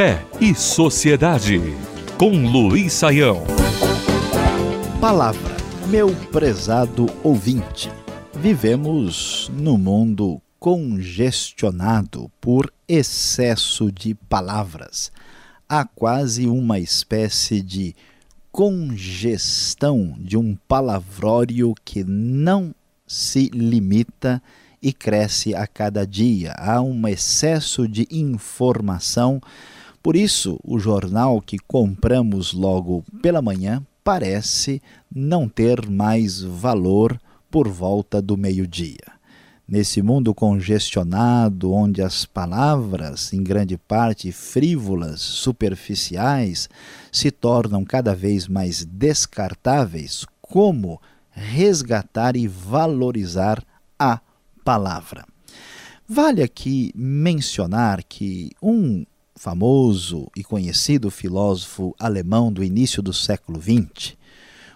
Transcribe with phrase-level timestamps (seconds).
[0.00, 1.60] Fé e Sociedade,
[2.16, 3.42] com Luiz Saião.
[5.00, 5.56] Palavra,
[5.88, 7.90] meu prezado ouvinte.
[8.32, 15.10] Vivemos no mundo congestionado por excesso de palavras.
[15.68, 17.92] Há quase uma espécie de
[18.52, 22.72] congestão de um palavrório que não
[23.04, 24.40] se limita
[24.80, 26.52] e cresce a cada dia.
[26.56, 29.42] Há um excesso de informação.
[30.02, 34.80] Por isso, o jornal que compramos logo pela manhã parece
[35.14, 37.20] não ter mais valor
[37.50, 39.18] por volta do meio-dia.
[39.68, 46.70] Nesse mundo congestionado, onde as palavras, em grande parte frívolas, superficiais,
[47.12, 50.98] se tornam cada vez mais descartáveis, como
[51.30, 53.62] resgatar e valorizar
[53.98, 54.20] a
[54.64, 55.26] palavra?
[56.08, 59.04] Vale aqui mencionar que um
[59.38, 64.16] famoso e conhecido filósofo alemão do início do século XX,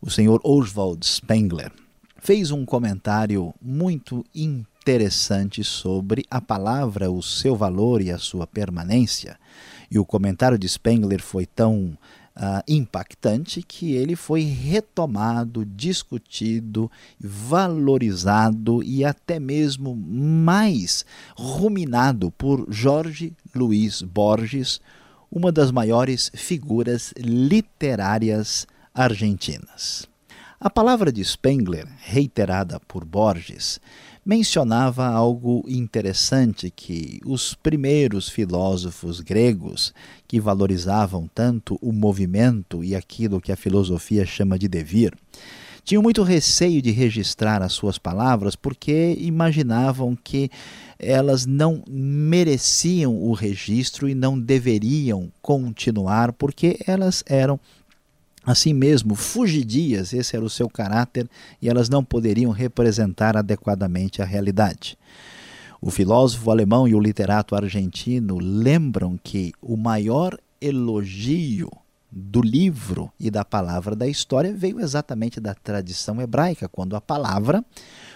[0.00, 1.70] o senhor Oswald Spengler,
[2.18, 9.38] fez um comentário muito interessante sobre a palavra, o seu valor e a sua permanência.
[9.90, 11.96] E o comentário de Spengler foi tão
[12.36, 21.04] uh, impactante que ele foi retomado, discutido, valorizado e até mesmo mais
[21.36, 24.80] ruminado por Jorge Luiz Borges,
[25.30, 30.06] uma das maiores figuras literárias argentinas.
[30.58, 33.78] A palavra de Spengler, reiterada por Borges,
[34.26, 39.94] mencionava algo interessante que os primeiros filósofos gregos,
[40.26, 45.16] que valorizavam tanto o movimento e aquilo que a filosofia chama de devir,
[45.84, 50.50] tinham muito receio de registrar as suas palavras porque imaginavam que
[50.98, 57.60] elas não mereciam o registro e não deveriam continuar porque elas eram
[58.46, 61.28] assim mesmo, fugidias, esse era o seu caráter,
[61.60, 64.96] e elas não poderiam representar adequadamente a realidade.
[65.80, 71.68] O filósofo alemão e o literato argentino lembram que o maior elogio
[72.10, 77.64] do livro e da palavra da história veio exatamente da tradição hebraica, quando a palavra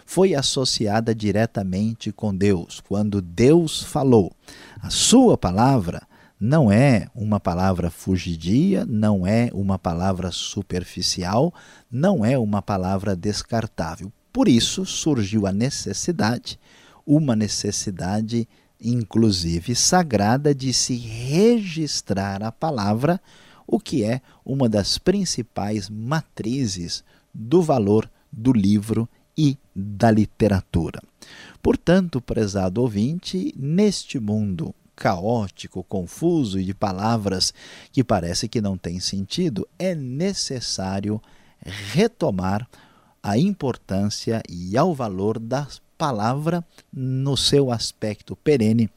[0.07, 4.33] foi associada diretamente com Deus, quando Deus falou.
[4.81, 6.03] A sua palavra
[6.41, 11.53] não é uma palavra fugidia, não é uma palavra superficial,
[11.91, 14.11] não é uma palavra descartável.
[14.33, 16.59] Por isso surgiu a necessidade,
[17.05, 18.49] uma necessidade
[18.81, 23.21] inclusive sagrada, de se registrar a palavra,
[23.67, 31.03] o que é uma das principais matrizes do valor do livro e da literatura.
[31.63, 37.55] Portanto, prezado ouvinte, neste mundo caótico, confuso e de palavras
[37.91, 41.19] que parece que não têm sentido, é necessário
[41.65, 42.69] retomar
[43.23, 45.67] a importância e ao valor da
[45.97, 46.63] palavra
[46.93, 48.91] no seu aspecto perene,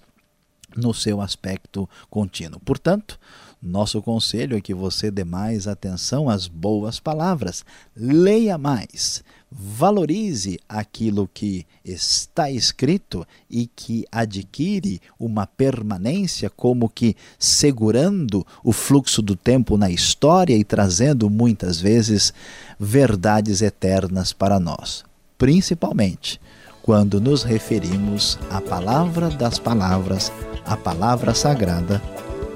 [0.75, 2.59] no seu aspecto contínuo.
[2.59, 3.17] Portanto,
[3.61, 7.63] nosso conselho é que você dê mais atenção às boas palavras,
[7.95, 9.23] leia mais,
[9.55, 19.21] valorize aquilo que está escrito e que adquire uma permanência, como que segurando o fluxo
[19.21, 22.33] do tempo na história e trazendo muitas vezes
[22.79, 25.03] verdades eternas para nós,
[25.37, 26.39] principalmente
[26.81, 30.31] quando nos referimos à palavra das palavras,
[30.65, 32.01] à palavra sagrada,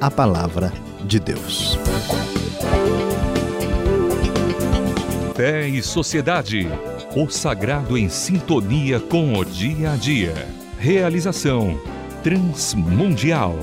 [0.02, 0.74] à palavra
[1.06, 1.78] de Deus.
[5.38, 6.68] Fé e Sociedade.
[7.16, 10.34] O sagrado em sintonia com o dia a dia.
[10.80, 11.80] Realização
[12.24, 13.56] Transmundial.